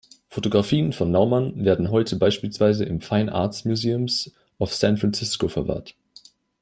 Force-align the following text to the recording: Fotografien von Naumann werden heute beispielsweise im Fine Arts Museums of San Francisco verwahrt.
Fotografien 0.29 0.93
von 0.93 1.11
Naumann 1.11 1.63
werden 1.63 1.91
heute 1.91 2.15
beispielsweise 2.15 2.85
im 2.85 3.01
Fine 3.01 3.31
Arts 3.31 3.65
Museums 3.65 4.31
of 4.57 4.73
San 4.73 4.97
Francisco 4.97 5.47
verwahrt. 5.47 5.93